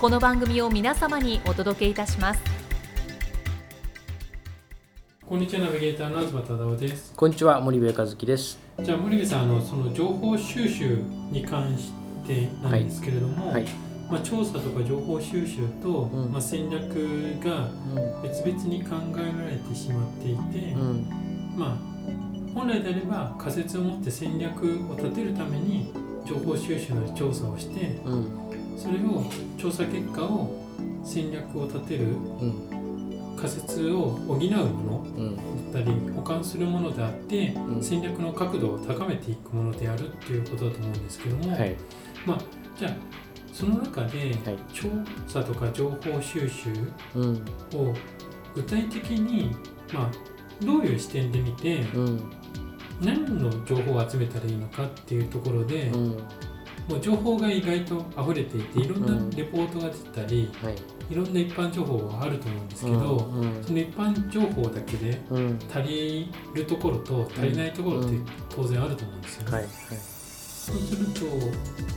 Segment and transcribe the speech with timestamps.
[0.00, 2.40] この番組を皆様にお届けいたします。
[5.26, 7.12] こんにちはナビゲーターの東忠夫です。
[7.16, 8.60] こんにちは森部和樹です。
[8.80, 11.90] じゃあ森部さんあのその情報収集に関し
[12.24, 13.64] てなんですけれども、はい、
[14.08, 16.30] まあ、調査とか情報収集と、うん。
[16.30, 16.80] まあ、戦略
[17.44, 18.22] がうん。
[18.22, 21.08] 別々に考えられてしまっていて、うん。
[21.56, 21.88] まあ
[22.54, 25.92] 本来であれば仮説を持って戦略を立てるために
[26.24, 28.37] 情報収集なり調査をしてうん
[28.78, 29.24] それを
[29.58, 30.54] 調査結果を
[31.04, 32.06] 戦略を立てるう
[32.46, 33.34] ん。
[33.36, 35.36] 仮説を補うものうん。
[35.72, 37.82] だったり保管するものであって、うん。
[37.82, 41.76] 戦略の角度を高めていくものであるっていうことだと思うんですけども、はい。
[42.24, 42.38] まあ
[42.78, 42.92] じゃあ
[43.52, 44.58] その中ではい。
[44.72, 44.88] 調
[45.26, 46.70] 査とか情報収集
[47.16, 47.44] うん。
[47.74, 47.94] を
[48.54, 49.56] 具体的に、
[49.92, 52.30] まあ、どういう視点で見てうん。
[53.00, 56.18] 何の情報を集めたらいいのかっていうところで、うん
[56.88, 59.30] もう情報が意外と溢れていていろんうなん。
[59.30, 60.74] レポートが出たり、はい。
[61.10, 65.58] いろんな一般情報があると思うんですけど、うんその一般情報だけでうん。
[65.70, 68.26] 足りるところと足りないところってうん。
[68.48, 69.52] 当然あると思うんですよね。
[69.52, 69.72] はいはい。
[70.68, 71.24] そうすると、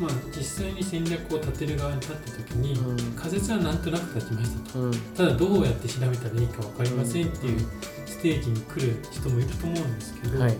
[0.00, 2.96] まあ、実際に戦略を立てる側に立った時に、うん。
[3.12, 4.80] 仮説はなんとなく立ちましたと。
[4.80, 4.92] うん。
[5.14, 7.60] ただどうやって調べたらいいか分かりませんっていう
[8.06, 10.58] ステージに来る人もいると思うんですけど、はいはい。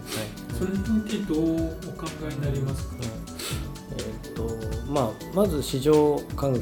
[0.58, 0.78] それに
[1.08, 2.96] ついてどうお考えになりますか、
[4.34, 4.48] と
[4.88, 6.60] まあまず市場環境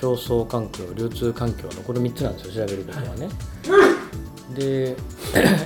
[0.00, 3.28] 競争環境流通環境のこれ3つなんですよ調べることはね。
[4.54, 4.96] で、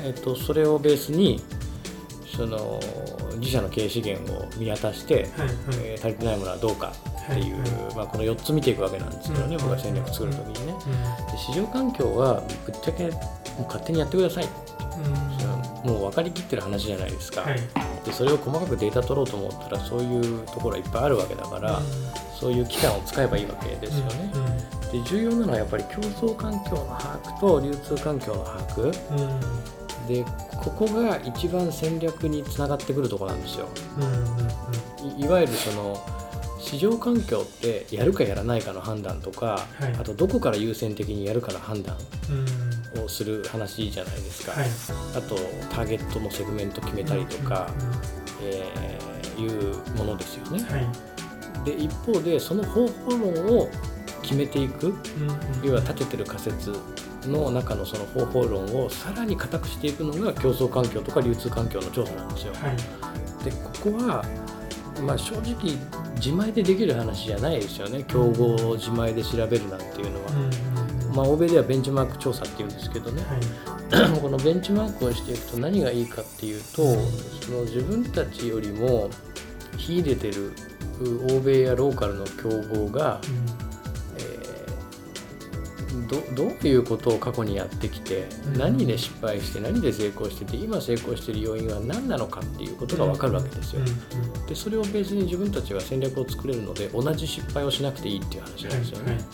[0.04, 1.42] えっと、それをベースに
[2.36, 2.80] その
[3.38, 5.30] 自社の経営資源を見渡して、はいはい。
[5.82, 10.74] えー足りてないものはどうかっていう、はいまあ、この4つ見ていくわけなんですけどね、うん僕が戦略作るときにね。
[11.28, 13.08] うで市場環境はぶっちゃけも
[13.60, 14.44] う勝手にやってください。
[14.44, 14.48] ん。
[14.48, 17.60] それはもう分かりきってる話じゃないですか、はい
[18.06, 21.80] でそれを細かくデータ取ろうと思ったらそういうところはいっぱいあるわけだから、
[22.38, 24.32] そういう機関を使えばいいわけですよね、
[24.92, 28.82] で重要なのはやっぱり競争環境の把握と流通環境の把握。
[29.10, 29.20] うん。
[29.20, 29.40] うん
[30.06, 30.24] で
[30.62, 33.66] ここが一番戦略につながってくるところなんですよ。
[33.98, 35.20] うんうん。
[35.20, 36.00] いいわゆるその
[36.60, 39.92] 市場環境ってやるかやらないかの判断とか、はい。
[39.98, 41.96] あとどこから優先的にやるかの判断。
[42.30, 42.65] うん
[43.06, 44.68] をする話じゃないですか、はい。
[45.16, 45.36] あと
[45.74, 47.70] ターゲットのセグメント決めたりとか、
[48.42, 50.62] えーいうものですよね。
[50.64, 50.86] はい。
[51.64, 53.68] で一方でその方法論を
[54.22, 54.88] 決めていく。
[54.88, 54.98] うんうん。
[55.62, 56.72] 要は立ててる仮説
[57.26, 62.52] の中のその方法論をさらに固くしていくのが競争環境とか流通環境の調査なんですよ。
[62.54, 62.76] はい。
[63.44, 64.24] でここは、
[65.02, 65.76] まあ、正直
[66.16, 68.04] 自前でできる話じゃないですよね。
[68.04, 70.45] 競合を自前で調べるなんていうのは。
[71.22, 74.10] うんうんうんまあ、欧米ではベンチマーク調査っていうんですけどね、はい。
[74.20, 76.82] このベンチマークをしていくと何がいいかっていうと
[77.40, 79.08] その自分たちよりも
[79.78, 80.52] 秀でてる
[81.00, 82.50] う欧米やローカルの競
[82.84, 83.20] 合が、
[84.18, 84.56] えー
[86.06, 88.58] どどういうことを過去にやってきてうん。
[88.58, 93.80] 何で失敗して何で成功してて今成功している要因は何なのかっていうことが分かるわけですよ。
[93.80, 93.88] うん。
[93.88, 94.46] うん。
[94.46, 99.14] でそれをベースに自分たちは戦略を作れるので同じ失敗をしなくていいっていう話なんですよね。
[99.14, 99.24] はい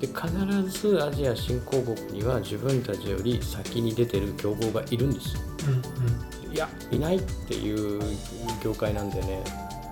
[0.00, 5.36] で必ずアジア新興国には自分たちより先に出てる競合がいるんです
[5.66, 8.00] うんいやいないっていう
[8.62, 9.42] 業界なんでね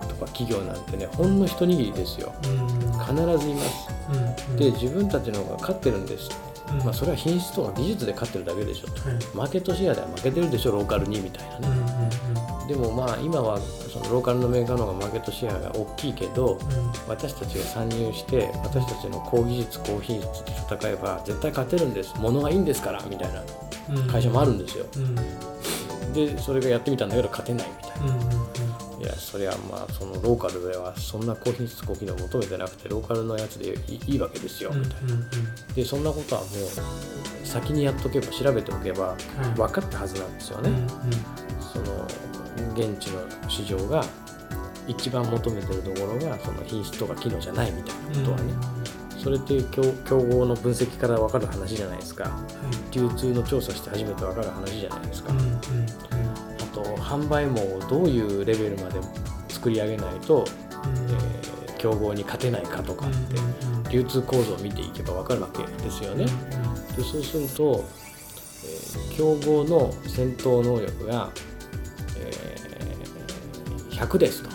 [0.08, 2.34] とか企業なんてねほんの一握りですよ。
[2.44, 3.36] うんうん。
[3.36, 3.88] 必ずいます。
[4.48, 6.30] うんで自分たちの方が勝ってるんです、
[6.70, 6.78] うん。
[6.84, 9.18] まあ、それは品質とか技術で勝ってるだけでしょはい。
[9.34, 11.68] マーケットシェアでは負けてるでしょローカルにみたいなね。
[11.68, 12.68] うんうんうん。
[12.68, 16.58] でもまあ今はそのローカルのメーカーの方がマーケットシェアが大きいけど
[17.06, 22.12] 私たちが参入して私たちの高技術高品質で戦えば絶対勝てるんです。
[22.18, 23.42] 物がいいんですからみたいな
[23.90, 24.08] うん。
[24.08, 24.84] 会社もあるんですよ。
[24.96, 25.02] うん。
[25.02, 25.16] うん
[26.12, 28.06] でそれがやってみたんだけど勝てないみたいな。
[28.06, 28.32] うんうん。
[28.32, 28.45] い
[29.06, 35.16] やそりゃまあそのローカルではそんな高品質高機能求めてなくてローカルのやつでいいわけですようんみたいな、
[35.74, 39.16] でそんなことはもう先にやっとけば調べておけばはい。
[39.56, 40.70] 分かったはずなんですよね、
[41.72, 42.06] その
[42.74, 44.04] 現地の市場が
[44.86, 48.52] 一番求めてるところがその品質とか機能じゃないみたいなことはね、
[49.22, 52.24] それって競競合の分析から分かる話じゃないですか。
[52.24, 52.94] はい。
[52.96, 55.32] 流通の調査して初めて分かる話じゃないですか、
[56.76, 59.00] と販売網をどういうレベルまで
[59.48, 60.44] 作り上げないと、
[60.84, 61.10] うん。
[61.10, 66.24] えー競合に勝てないかとかって、流通構造を見ていけば分かるわけですよね、
[66.96, 67.84] でそうすると、
[68.64, 71.30] えー競合の戦闘能力が、
[72.18, 74.50] えー100ですと。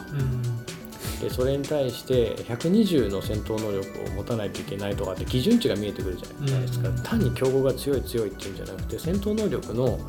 [1.21, 6.95] でそれに対して120の戦闘能力を持たないといけないとかって基準値が見えてくるじゃないですか、うん。
[7.03, 9.99] 単に競合が強い強いっていうんじゃなくて戦闘能力の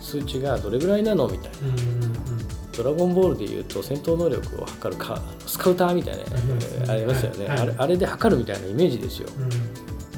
[0.00, 1.58] 数値がどれぐらいなのみたいな。
[1.60, 1.72] うんう
[2.06, 2.10] ん
[2.76, 9.28] ドラゴンボールでいうと戦闘能力を測るかスカウターみたいな、ありますねありますよね、はいあれあれで測るみたいなイメージですよ。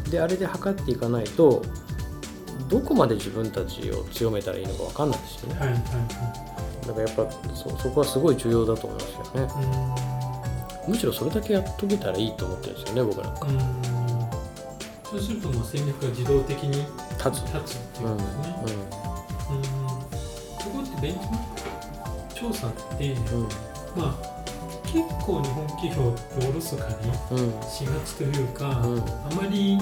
[0.04, 0.10] うん。
[0.10, 1.62] であれで測っていかないと
[2.68, 5.84] どこまで自分たちを強めたらいいのか分かんないですよね。
[6.86, 9.46] だからやっぱそそこはすごい重要だと思いますよね。
[9.46, 13.46] はいむしろそれだけやっとけたらいいと思ってるんですよね僕なんか。
[13.48, 13.54] うん。
[13.56, 13.62] うん
[15.04, 17.54] そうするともう戦略が自動的に立つ。
[17.54, 18.96] 立つっていううんことですね。
[18.96, 19.01] うんそこって
[21.02, 23.42] ベンチマーク調査ってうん。
[23.96, 24.32] まあ
[24.86, 26.94] 結構日本企業っておろそかに
[27.30, 27.62] うん。
[27.68, 29.00] しがちというか、うん。
[29.00, 29.02] あ
[29.34, 29.78] まり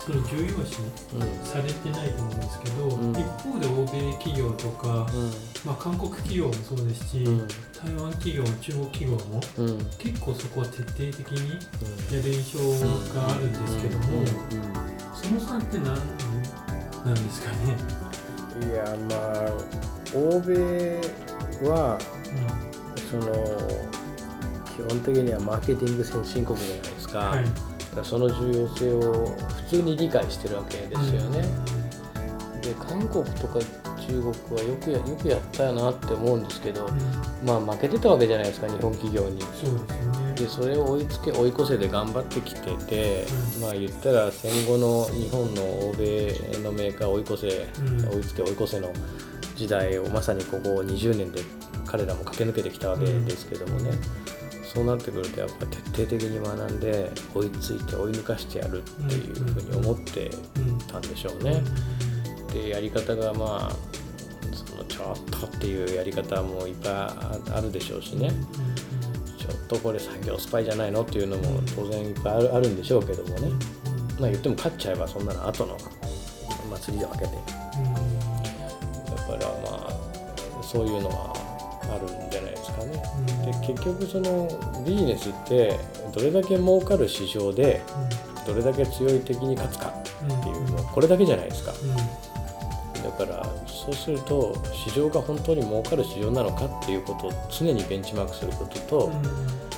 [0.00, 0.80] その重要視
[1.14, 1.44] うん。
[1.44, 3.12] されてないと思うんですけど、うん。
[3.12, 5.06] 一方で欧米企業とか、
[5.64, 7.48] まあ、韓国企業もそうですし、うん。
[7.48, 9.68] 台湾企業中国企業もうん。
[9.68, 11.50] うん結構そこは徹底的に
[12.16, 12.58] やる印象
[13.14, 14.24] があるんですけども、
[15.14, 17.76] その差って何なんですかね、
[18.62, 19.52] いやまあ
[20.14, 21.00] 欧米
[21.68, 21.98] は
[23.10, 23.32] その
[24.76, 27.44] 基本的にはマーケティング先進国じゃないですか,、はい。
[27.44, 27.54] だか
[27.96, 29.26] らその重要性を
[29.70, 31.44] 普通に理解してるわけですよね、
[32.62, 33.58] で韓国とか
[33.98, 37.64] 中国はよくやよくやったよなって思うんですけどうんうん。
[37.64, 39.40] まあ負けてたわけじゃないですか日本企業に。
[39.42, 39.70] そうですよ
[40.24, 43.26] ねでそれを追いつけ追い越せで頑張ってきてて、
[43.56, 43.62] うん。
[43.62, 48.08] まあ言ったら戦後の日本の欧米のメーカーを追い越せ、うん。
[48.16, 48.92] 追いつけ追い越せの
[49.54, 51.42] 時代をまさにここ20年で
[51.86, 53.90] 彼らも駆け抜けてきたわけですけどもね、
[54.72, 61.62] そうなってくるとやっぱ徹底的に学んで追いついて追い抜かしてやるっていうふうに思ってうんたんでしょうね。
[62.52, 63.76] でやり方がまあ
[64.54, 68.30] そのちょっとっていうやり方もいっぱいああるでしょうしね、
[69.70, 73.48] とこれ産業スパイじゃないのっていうのも当然いっぱいあるあるんでしょうけどもね、
[74.18, 75.78] まあ言っても勝っちゃえばそんなの後の
[76.70, 77.38] 祭りだわけでだ
[79.22, 81.32] からまあそういうのは
[81.84, 83.00] あるんじゃないですかね。
[83.46, 84.48] で結局その
[84.84, 85.78] ビジネスって
[86.12, 87.80] どれだけ儲かる市場で
[88.46, 90.02] どれだけ強い敵に勝つかっ
[90.42, 91.72] ていうもうこれだけじゃないですか。
[93.20, 99.70] だからそうすると市場が本当に儲かる市場なのかっていうことを常にベンチマークすることと、えー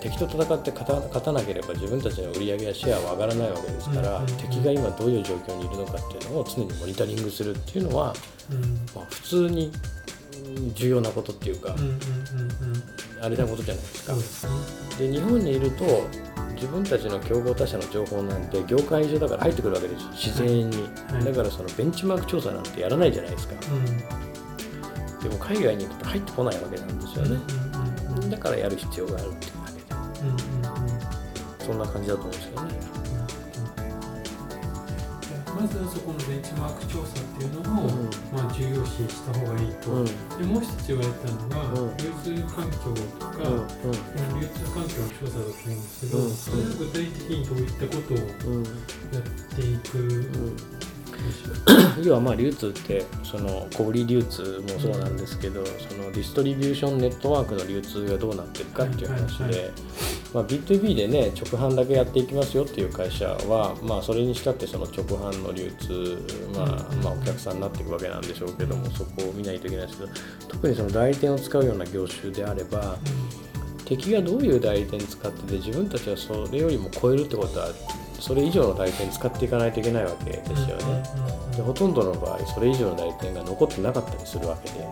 [0.00, 8.14] 敵と戦って勝たなければ自分たちの売り上げやシェアは上がらないわけですから、うん敵が今どういう状況にいるのかっていうのを常にモニタリングするっていうのは、
[8.94, 9.70] まあ、普通に
[10.56, 11.76] うん重要なことっていうか、
[13.20, 14.52] あれなことじゃないですか。
[14.98, 15.84] で日本にいると
[16.62, 20.10] 自分たちの競合他社の情報なんて業界上だから入ってくるわけですよ。
[20.12, 21.24] 自然に、はい。
[21.24, 23.54] だからそのベンチマーク調査なんてやらないじゃないですか。
[25.20, 27.40] でも海外に行くと入ってこないわけなんですよね、
[28.30, 29.80] だからやる必要があるっていうだけ
[31.58, 31.66] で。
[31.66, 33.01] そんな感じだと思うんですけどね
[35.54, 38.10] まずはそこのベンチマーク調査っていうのを、うん。
[38.32, 40.04] まあ、重要視した方がいいと、うん。
[40.06, 40.12] で
[40.44, 41.96] もう一つ言われたのが、うん。
[41.96, 42.78] 流通環境
[43.18, 44.40] とか、うん。
[44.40, 46.30] 流通環境の調査だと思うんですけど、うん。
[46.30, 49.22] それは具体的にどういったことをやっ
[49.54, 49.92] ていく
[52.02, 59.70] 要はまあ流通ってその小売流通もそうなんですけど、そのディストリビューションネットワークの流通がどうなってるかっていう話で、はいはいは
[60.34, 66.18] まあ、B2B でね直販だけやっていきますよっていう会社は、まあ、それにしたってその直販の流通、
[66.56, 66.66] まあ
[67.02, 70.12] まあ、お客さんになっていくわけなんでしょうけどもそこを見ないといけないですけど
[70.48, 72.96] 特にその代理店を使うような業種であれば
[73.84, 77.68] 敵がどういう代理店使ってて自分たちはそれよりも超えるってことは
[78.18, 81.02] それ以上の代理店使っていかないといけないわけですよね。
[81.56, 84.88] でほとんどの場合それ以上の代理店が残ってなかったりするわけで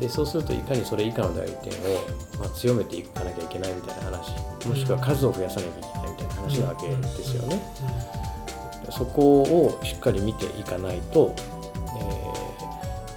[0.00, 4.32] でそうするといかにそれ以下の代理店を、まあ、強めていかなきゃいけないみたいな話
[4.68, 7.62] もしくは数を増やさなきゃいけないみたいな話なわけですよね。
[8.90, 11.34] そこをしっかり見ていかないと、
[11.98, 12.36] えー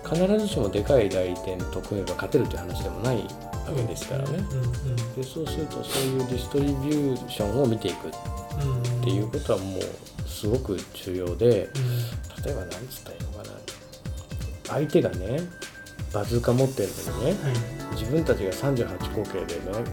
[0.10, 4.40] 必ずしもでかい代理店と組めば勝てるという話でもないわわけですからね。
[5.16, 8.08] でそうするとそういうディストリビューションを見ていく。
[8.08, 8.12] っ
[8.64, 9.82] うんていうことはもう
[10.28, 11.80] すごく重要でう
[12.42, 12.44] ん。
[12.44, 13.50] 例えば何つったらいいのかな。
[14.70, 15.42] 相手がね
[16.14, 17.96] バズーカ持ってるのにねはい。
[17.96, 19.92] 自分たちが38口径でねなんか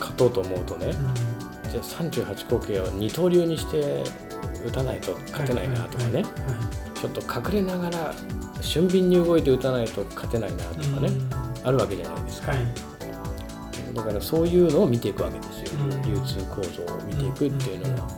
[0.00, 1.70] 勝とうと思うとねうん。
[1.70, 4.02] じゃあ38口径を二刀流にして
[4.66, 6.28] 打たないと勝てないなとかねは
[6.94, 8.14] ちょっと隠れながら
[8.60, 11.66] 俊敏に動いて打たないと勝てないなといかねうん。
[11.68, 12.52] あるわけじゃないですか。
[12.52, 12.60] はい。
[13.94, 15.80] だからそういうのを見ていくわけですよ。
[15.80, 16.02] うん。
[16.02, 18.08] 流通構造を見ていくっていうのは。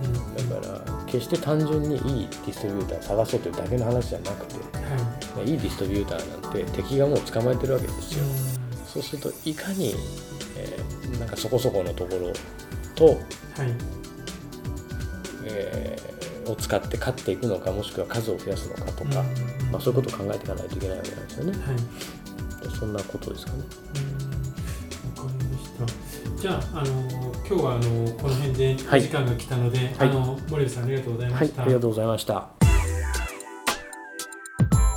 [0.51, 8.25] だから決して単純にいいディストリビューター探そうというだけの話じゃなくてはいいいディストリビューターなんて敵がもう捕まえてるわけですよ。
[8.25, 9.95] うそうするといかに、
[10.57, 12.33] えーなんかそこそこのところ
[12.95, 13.19] と、んはい。
[15.45, 16.19] えー
[16.51, 19.71] を使って勝っていくのかもしくは数を増やすのかとか、うん。
[19.71, 21.53] まあ、そういうことを考えていかないといけないわけなんですよね。
[21.53, 22.79] はい。
[22.79, 23.59] そんなことですかね。
[25.19, 25.25] うん。
[25.25, 26.41] わかりました。
[26.41, 27.03] じゃあ、あの
[27.47, 29.95] 今日はあのこの辺で時間が来たので、はい。
[29.99, 31.61] あの森部さんありがとうございました。
[31.61, 31.67] はい。
[31.67, 32.58] ありがとうございました